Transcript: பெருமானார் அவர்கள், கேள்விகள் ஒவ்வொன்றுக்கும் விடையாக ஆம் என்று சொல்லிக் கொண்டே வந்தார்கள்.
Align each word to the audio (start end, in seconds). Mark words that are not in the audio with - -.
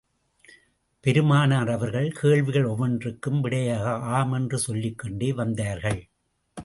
பெருமானார் 0.99 1.69
அவர்கள், 1.69 2.11
கேள்விகள் 2.11 2.63
ஒவ்வொன்றுக்கும் 2.63 3.41
விடையாக 3.41 3.93
ஆம் 3.93 4.31
என்று 4.31 4.57
சொல்லிக் 4.57 4.97
கொண்டே 4.97 5.33
வந்தார்கள். 5.33 6.09